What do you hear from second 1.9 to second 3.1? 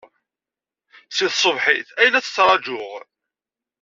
ay la tt-ttṛajuɣ.